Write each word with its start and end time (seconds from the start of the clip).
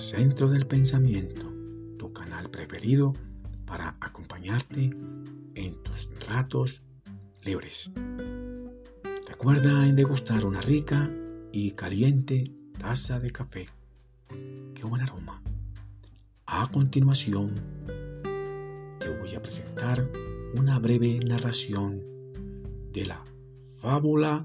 Centro 0.00 0.48
del 0.48 0.66
Pensamiento, 0.66 1.50
tu 1.96 2.12
canal 2.12 2.50
preferido 2.50 3.14
para 3.64 3.96
acompañarte 4.00 4.90
en 5.54 5.82
tus 5.82 6.10
ratos 6.28 6.82
libres. 7.42 7.90
Recuerda 9.26 9.86
en 9.86 9.96
degustar 9.96 10.44
una 10.44 10.60
rica 10.60 11.10
y 11.50 11.70
caliente 11.70 12.52
taza 12.78 13.20
de 13.20 13.30
café. 13.30 13.68
Qué 14.74 14.84
buen 14.84 15.00
aroma. 15.00 15.42
A 16.44 16.68
continuación, 16.70 17.54
te 18.98 19.08
voy 19.18 19.34
a 19.34 19.40
presentar 19.40 20.06
una 20.58 20.78
breve 20.78 21.20
narración 21.20 22.02
de 22.92 23.06
la 23.06 23.24
fábula 23.80 24.44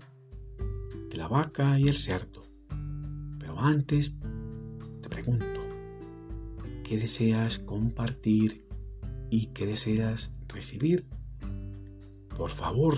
de 1.09 1.17
la 1.17 1.27
vaca 1.27 1.77
y 1.77 1.89
el 1.89 1.97
cerdo. 1.97 2.43
Pero 3.37 3.59
antes 3.59 4.15
te 4.17 4.30
pregunto, 5.11 5.61
¿qué 6.83 6.97
deseas 6.97 7.59
compartir 7.59 8.65
y 9.29 9.47
qué 9.47 9.67
deseas 9.67 10.31
recibir? 10.47 11.05
Por 12.35 12.49
favor, 12.49 12.95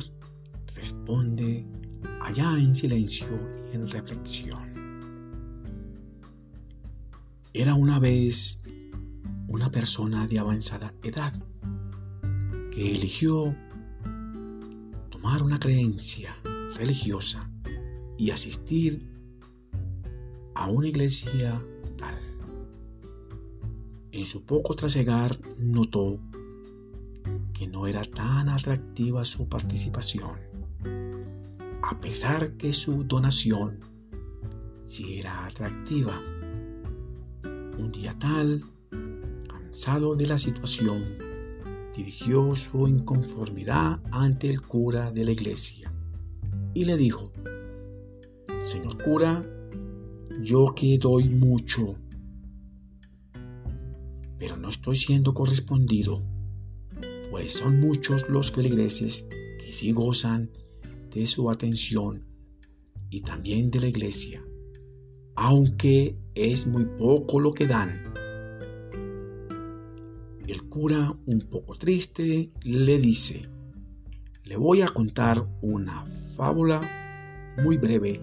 responde 0.76 1.66
allá 2.22 2.56
en 2.58 2.76
silencio 2.76 3.28
y 3.72 3.76
en 3.76 3.90
reflexión. 3.90 4.74
Era 7.52 7.74
una 7.74 8.00
vez 8.00 8.60
una 9.48 9.72
persona 9.72 10.28
de 10.28 10.40
avanzada 10.40 10.94
edad 11.04 11.34
que 12.72 12.92
eligió 12.94 13.56
tomar 15.10 15.44
una 15.44 15.60
creencia 15.60 16.36
religiosa 16.76 17.50
y 18.18 18.32
asistir 18.32 19.08
a 20.56 20.70
una 20.70 20.88
iglesia. 20.88 21.62
En 24.14 24.28
su 24.28 24.44
poco 24.44 24.76
trasegar 24.76 25.40
notó 25.58 26.20
que 27.52 27.66
no 27.66 27.88
era 27.88 28.04
tan 28.04 28.48
atractiva 28.48 29.26
su 29.26 29.50
participación, 29.50 30.38
a 31.82 32.00
pesar 32.00 32.52
que 32.54 32.74
su 32.74 33.06
donación 33.06 33.80
sí 34.84 35.18
era 35.18 35.48
atractiva. 35.48 36.22
Un 37.80 37.92
día 37.92 38.16
tal, 38.20 38.64
cansado 39.50 40.14
de 40.14 40.28
la 40.28 40.38
situación, 40.38 41.18
dirigió 41.96 42.56
su 42.56 42.88
inconformidad 42.88 44.00
ante 44.12 44.48
el 44.48 44.62
cura 44.62 45.12
de 45.12 45.26
la 45.26 45.32
iglesia 45.32 45.92
y 46.76 46.86
le 46.86 46.98
dijo, 46.98 47.32
Señor 48.62 49.04
cura, 49.04 49.44
yo 50.40 50.76
que 50.76 51.00
doy 51.00 51.30
mucho, 51.30 51.96
pero 54.44 54.58
no 54.58 54.68
estoy 54.68 54.98
siendo 54.98 55.34
correspondido, 55.34 56.22
pues 57.32 57.54
son 57.54 57.80
muchos 57.80 58.28
los 58.28 58.52
feligreses 58.52 59.26
que 59.58 59.72
sí 59.72 59.94
gozan 59.94 60.52
de 61.14 61.28
su 61.28 61.50
atención 61.50 62.26
y 63.10 63.22
también 63.22 63.72
de 63.72 63.80
la 63.80 63.88
iglesia, 63.88 64.44
aunque 65.36 66.18
es 66.36 66.68
muy 66.68 66.84
poco 66.84 67.40
lo 67.40 67.54
que 67.54 67.68
dan. 67.68 68.14
El 70.46 70.64
cura, 70.68 71.18
un 71.26 71.40
poco 71.50 71.76
triste, 71.76 72.52
le 72.64 73.00
dice, 73.00 73.44
le 74.44 74.58
voy 74.58 74.82
a 74.82 74.90
contar 74.90 75.48
una 75.62 76.04
fábula 76.36 76.82
muy 77.64 77.78
breve 77.78 78.20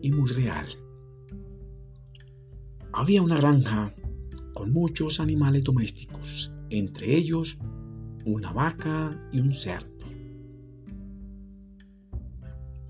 y 0.00 0.10
muy 0.10 0.30
real. 0.30 0.68
Había 2.92 3.20
una 3.20 3.36
granja 3.36 3.94
con 4.60 4.74
muchos 4.74 5.20
animales 5.20 5.64
domésticos, 5.64 6.52
entre 6.68 7.16
ellos 7.16 7.56
una 8.26 8.52
vaca 8.52 9.18
y 9.32 9.40
un 9.40 9.54
cerdo. 9.54 10.04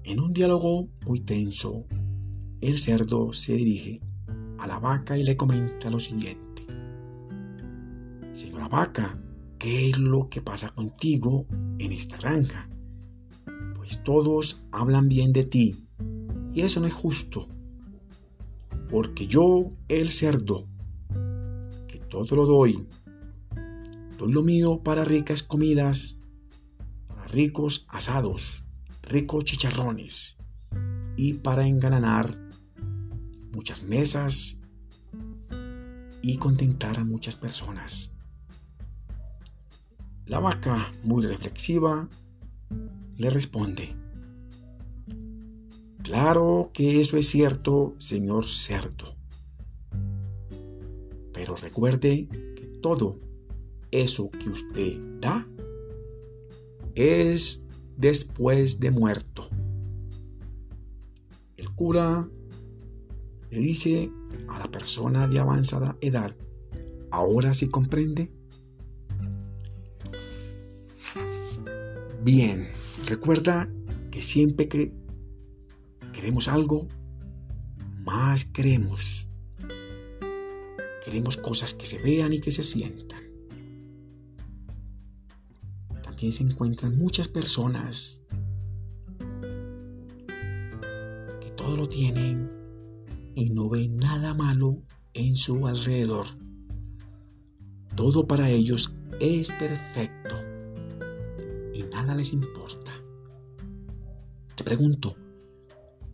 En 0.03 0.19
un 0.19 0.33
diálogo 0.33 0.89
muy 1.07 1.21
tenso, 1.21 1.87
el 2.61 2.77
cerdo 2.77 3.33
se 3.33 3.53
dirige 3.53 4.01
a 4.59 4.67
la 4.67 4.81
vaca 4.81 5.17
y 5.17 5.23
le 5.23 5.37
comenta 5.37 5.91
lo 5.91 6.01
siguiente. 6.01 6.67
Señora 8.33 8.67
vaca, 8.67 9.17
¿qué 9.57 9.91
es 9.91 9.99
lo 10.01 10.29
que 10.29 10.43
pasa 10.43 10.71
contigo 10.71 11.47
en 11.79 11.93
esta 11.93 12.17
granja? 12.17 12.69
Pues 13.77 14.03
todos 14.03 14.65
hablan 14.73 15.09
bien 15.09 15.33
de 15.33 15.45
ti 15.45 15.87
y 16.53 16.63
eso 16.63 16.81
no 16.81 16.89
es 16.89 16.95
justo. 16.95 17.47
Porque 18.89 19.29
yo, 19.29 19.71
el 19.87 20.11
cerdo, 20.11 20.67
todo 22.11 22.37
lo 22.37 22.45
doy, 22.45 22.87
doy 24.19 24.33
lo 24.33 24.43
mío 24.43 24.83
para 24.83 25.05
ricas 25.05 25.43
comidas, 25.43 26.21
para 27.09 27.27
ricos 27.29 27.87
asados, 27.89 28.67
ricos 29.03 29.45
chicharrones 29.45 30.37
y 31.17 31.35
para 31.35 31.67
engalanar 31.67 32.37
muchas 33.53 33.83
mesas 33.83 34.61
y 36.21 36.37
contentar 36.37 36.99
a 36.99 37.05
muchas 37.05 37.37
personas. 37.37 38.15
La 40.27 40.39
vaca, 40.39 40.93
muy 41.03 41.25
reflexiva, 41.25 42.09
le 43.17 43.31
responde, 43.31 43.95
Claro 46.03 46.71
que 46.73 47.01
eso 47.01 47.17
es 47.17 47.29
cierto, 47.29 47.95
señor 47.99 48.45
cerdo. 48.45 49.20
Pero 51.41 51.57
recuerde 51.57 52.29
que 52.55 52.67
todo 52.83 53.19
eso 53.91 54.31
que 54.31 54.51
usted 54.51 54.99
da 55.23 55.49
es 56.95 57.63
después 57.97 58.79
de 58.79 58.91
muerto. 58.91 59.49
El 61.57 61.75
cura 61.75 62.29
le 63.51 63.59
dice 63.59 64.13
a 64.49 64.59
la 64.59 64.67
persona 64.71 65.27
de 65.29 65.39
avanzada 65.39 65.97
edad, 66.03 66.37
¿ahora 67.11 67.55
sí 67.55 67.71
comprende? 67.71 68.31
Bien, 72.23 72.69
recuerda 73.07 73.67
que 74.11 74.21
siempre 74.21 74.69
que 74.69 74.93
queremos 76.13 76.49
algo, 76.49 76.87
más 78.05 78.45
queremos. 78.45 79.30
Queremos 81.05 81.37
cosas 81.37 81.75
que 81.75 81.87
se 81.87 81.99
vean 81.99 82.33
y 82.33 82.41
que 82.41 82.51
se 82.51 82.63
sientan. 82.63 83.23
También 86.03 86.33
se 86.33 86.43
encuentran 86.43 86.97
muchas 86.99 87.29
personas 87.29 88.23
que 91.41 91.51
todo 91.57 91.77
lo 91.77 91.89
tienen 91.89 92.51
y 93.35 93.51
no 93.51 93.69
ven 93.69 93.97
nada 93.97 94.35
malo 94.35 94.83
en 95.15 95.37
su 95.37 95.67
alrededor. 95.67 96.27
Todo 97.97 98.27
para 98.27 98.51
ellos 98.51 98.93
es 99.21 99.51
perfecto 99.53 100.37
y 101.75 101.83
nada 101.85 102.15
les 102.15 102.33
importa. 102.33 102.93
Te 104.55 104.65
pregunto, 104.65 105.17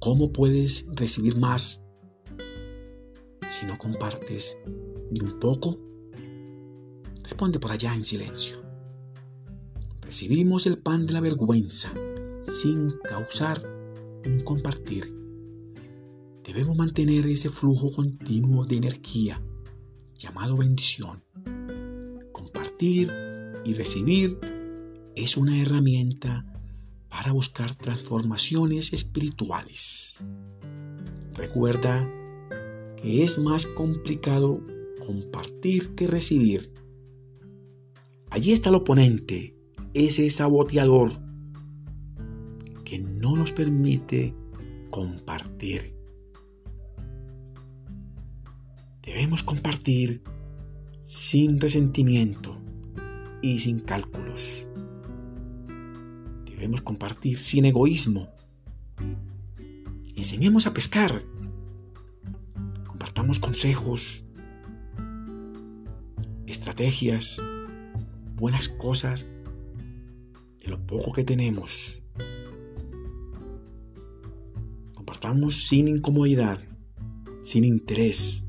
¿Cómo 0.06 0.32
puedes 0.32 0.86
recibir 0.94 1.36
más 1.36 1.82
no 3.66 3.78
compartes 3.78 4.58
ni 5.10 5.20
un 5.20 5.38
poco? 5.38 5.78
Responde 7.22 7.58
por 7.58 7.72
allá 7.72 7.94
en 7.94 8.04
silencio. 8.04 8.62
Recibimos 10.02 10.66
el 10.66 10.78
pan 10.78 11.06
de 11.06 11.12
la 11.12 11.20
vergüenza 11.20 11.92
sin 12.40 12.92
causar 13.02 13.60
un 14.24 14.40
compartir. 14.40 15.12
Debemos 16.44 16.76
mantener 16.76 17.26
ese 17.26 17.50
flujo 17.50 17.90
continuo 17.90 18.64
de 18.64 18.76
energía 18.76 19.42
llamado 20.16 20.56
bendición. 20.56 21.24
Compartir 22.32 23.12
y 23.64 23.74
recibir 23.74 24.38
es 25.16 25.36
una 25.36 25.60
herramienta 25.60 26.44
para 27.08 27.32
buscar 27.32 27.74
transformaciones 27.74 28.92
espirituales. 28.92 30.24
Recuerda 31.34 32.08
que 33.00 33.22
es 33.22 33.38
más 33.38 33.66
complicado 33.66 34.60
compartir 35.06 35.94
que 35.94 36.06
recibir. 36.06 36.72
Allí 38.30 38.52
está 38.52 38.70
el 38.70 38.76
oponente, 38.76 39.56
ese 39.94 40.28
saboteador 40.30 41.10
que 42.84 42.98
no 42.98 43.36
nos 43.36 43.52
permite 43.52 44.34
compartir. 44.90 45.94
Debemos 49.02 49.42
compartir 49.42 50.22
sin 51.02 51.60
resentimiento 51.60 52.58
y 53.40 53.58
sin 53.60 53.80
cálculos. 53.80 54.66
Debemos 56.44 56.80
compartir 56.80 57.38
sin 57.38 57.64
egoísmo. 57.64 58.28
Enseñemos 60.16 60.66
a 60.66 60.74
pescar. 60.74 61.22
Compartamos 63.06 63.38
consejos, 63.38 64.24
estrategias, 66.44 67.40
buenas 68.34 68.68
cosas 68.68 69.28
de 70.60 70.68
lo 70.68 70.84
poco 70.88 71.12
que 71.12 71.22
tenemos. 71.22 72.02
Compartamos 74.92 75.68
sin 75.68 75.86
incomodidad, 75.86 76.58
sin 77.42 77.62
interés. 77.62 78.44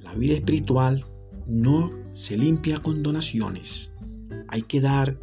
La 0.00 0.12
vida 0.12 0.34
espiritual 0.34 1.06
no 1.46 1.92
se 2.12 2.36
limpia 2.36 2.82
con 2.82 3.02
donaciones. 3.02 3.94
Hay 4.48 4.60
que 4.60 4.82
dar 4.82 5.18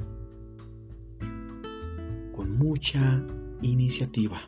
con 2.31 2.57
mucha 2.57 3.23
iniciativa. 3.61 4.41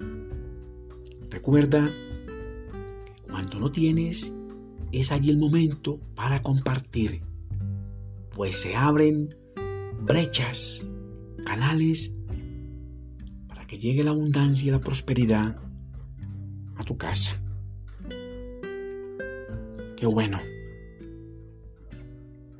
Recuerda 1.29 1.87
cuando 3.31 3.59
no 3.59 3.71
tienes, 3.71 4.33
es 4.91 5.11
allí 5.11 5.29
el 5.29 5.37
momento 5.37 5.99
para 6.15 6.43
compartir, 6.43 7.23
pues 8.35 8.57
se 8.57 8.75
abren 8.75 9.35
brechas, 10.01 10.85
canales 11.45 12.13
para 13.47 13.65
que 13.65 13.77
llegue 13.77 14.03
la 14.03 14.11
abundancia 14.11 14.67
y 14.67 14.71
la 14.71 14.81
prosperidad 14.81 15.57
a 16.75 16.83
tu 16.83 16.97
casa. 16.97 17.41
Qué 19.95 20.05
bueno. 20.05 20.39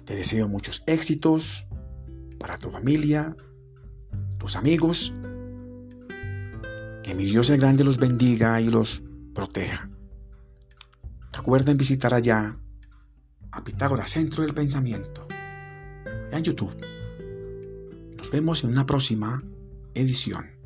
Te 0.06 0.16
deseo 0.16 0.48
muchos 0.48 0.84
éxitos 0.86 1.66
para 2.38 2.58
tu 2.58 2.70
familia, 2.70 3.36
tus 4.38 4.56
amigos. 4.56 5.14
Que 7.04 7.16
mi 7.16 7.26
Dios 7.26 7.50
el 7.50 7.60
grande 7.60 7.84
los 7.84 7.98
bendiga 7.98 8.62
y 8.62 8.70
los 8.70 9.04
proteja. 9.34 9.90
Recuerden 11.42 11.76
visitar 11.76 12.14
allá 12.14 12.56
a 13.52 13.64
Pitágoras 13.64 14.12
Centro 14.12 14.44
del 14.44 14.54
Pensamiento 14.54 15.26
en 16.32 16.44
YouTube. 16.44 16.78
Nos 18.16 18.30
vemos 18.30 18.64
en 18.64 18.70
una 18.70 18.86
próxima 18.86 19.42
edición. 19.96 20.61